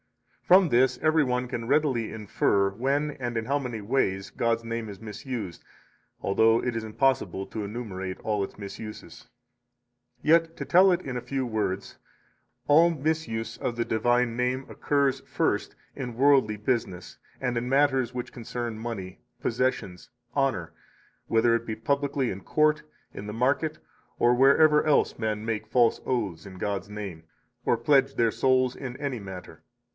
53 0.41 0.57
From 0.57 0.69
this 0.69 0.97
every 1.01 1.23
one 1.23 1.47
can 1.47 1.67
readily 1.67 2.11
infer 2.11 2.71
when 2.71 3.11
and 3.11 3.37
in 3.37 3.45
how 3.45 3.57
many 3.59 3.79
ways 3.81 4.31
God's 4.31 4.65
name 4.65 4.89
is 4.89 4.99
misused, 4.99 5.63
although 6.21 6.61
it 6.61 6.75
is 6.75 6.83
impossible 6.83 7.45
to 7.45 7.63
enumerate 7.63 8.17
all 8.21 8.43
its 8.43 8.57
misuses. 8.57 9.27
Yet, 10.21 10.57
to 10.57 10.65
tell 10.65 10.91
it 10.91 11.01
in 11.03 11.15
a 11.15 11.21
few 11.21 11.45
words, 11.45 11.99
all 12.67 12.89
misuse 12.89 13.57
of 13.59 13.77
the 13.77 13.85
divine 13.85 14.35
name 14.35 14.65
occurs, 14.67 15.21
first, 15.21 15.75
in 15.95 16.15
worldly 16.17 16.57
business 16.57 17.17
and 17.39 17.55
in 17.55 17.69
matters 17.69 18.13
which 18.13 18.33
concern 18.33 18.77
money, 18.77 19.19
possessions, 19.39 20.09
honor, 20.33 20.73
whether 21.27 21.55
it 21.55 21.65
be 21.65 21.75
publicly 21.75 22.31
in 22.31 22.41
court, 22.41 22.83
in 23.13 23.27
the 23.27 23.33
market, 23.33 23.77
or 24.19 24.33
wherever 24.33 24.83
else 24.83 25.17
men 25.17 25.45
make 25.45 25.67
false 25.67 26.01
oaths 26.05 26.45
in 26.45 26.55
God's 26.57 26.89
name, 26.89 27.23
or 27.63 27.77
pledge 27.77 28.15
their 28.15 28.31
souls 28.31 28.75
in 28.75 28.97
any 28.97 29.19
matter. 29.19 29.63